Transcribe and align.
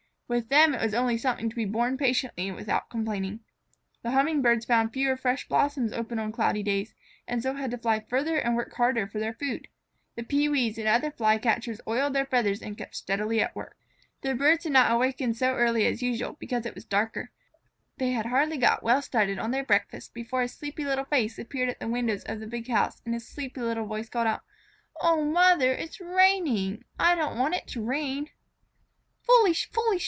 With 0.31 0.47
them 0.47 0.73
it 0.73 0.79
was 0.81 0.93
only 0.93 1.17
something 1.17 1.49
to 1.49 1.55
be 1.57 1.65
borne 1.65 1.97
patiently 1.97 2.47
and 2.47 2.55
without 2.55 2.89
complaining. 2.89 3.41
The 4.01 4.11
Hummingbirds 4.11 4.63
found 4.65 4.93
fewer 4.93 5.17
fresh 5.17 5.45
blossoms 5.49 5.91
open 5.91 6.19
on 6.19 6.31
cloudy 6.31 6.63
days, 6.63 6.95
and 7.27 7.43
so 7.43 7.53
had 7.55 7.69
to 7.71 7.77
fly 7.77 7.99
farther 7.99 8.37
and 8.37 8.55
work 8.55 8.71
harder 8.75 9.07
for 9.07 9.19
their 9.19 9.33
food. 9.33 9.67
The 10.15 10.23
Pewees 10.23 10.77
and 10.77 10.87
other 10.87 11.11
fly 11.11 11.37
catchers 11.37 11.81
oiled 11.85 12.13
their 12.13 12.25
feathers 12.25 12.61
and 12.61 12.77
kept 12.77 12.95
steadily 12.95 13.41
at 13.41 13.53
work. 13.57 13.75
[Illustration: 14.23 14.23
"O 14.23 14.23
MOTHER, 14.23 14.29
IT 14.29 14.31
IS 14.31 14.31
RAINING!" 14.31 14.35
Page 14.37 14.39
175] 14.39 14.39
The 14.39 14.43
birds 14.45 14.63
had 14.63 14.73
not 14.73 14.91
awakened 14.95 15.37
so 15.37 15.55
early 15.55 15.85
as 15.87 16.01
usual, 16.01 16.37
because 16.39 16.65
it 16.65 16.75
was 16.75 16.85
darker. 16.85 17.31
They 17.97 18.11
had 18.11 18.25
hardly 18.27 18.57
got 18.57 18.83
well 18.83 19.01
started 19.01 19.37
on 19.37 19.51
their 19.51 19.65
breakfast 19.65 20.13
before 20.13 20.43
a 20.43 20.47
sleepy 20.47 20.85
little 20.85 21.03
face 21.03 21.37
appeared 21.37 21.67
at 21.67 21.81
the 21.81 21.89
window 21.89 22.17
of 22.25 22.39
the 22.39 22.47
big 22.47 22.69
house 22.69 23.01
and 23.05 23.13
a 23.13 23.19
sleepy 23.19 23.59
little 23.59 23.85
voice 23.85 24.07
called 24.07 24.27
out: 24.27 24.43
"O 25.01 25.25
Mother, 25.25 25.73
it 25.73 25.89
is 25.89 25.99
raining! 25.99 26.85
I 26.97 27.15
didn't 27.15 27.37
want 27.37 27.55
it 27.55 27.67
to 27.75 27.81
rain." 27.81 28.29
"Foolish! 29.27 29.69
Foolish! 29.69 29.99